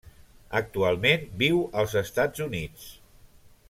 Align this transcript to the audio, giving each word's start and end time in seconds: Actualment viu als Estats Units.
Actualment 0.59 1.29
viu 1.43 1.61
als 1.83 1.95
Estats 2.05 2.45
Units. 2.51 2.93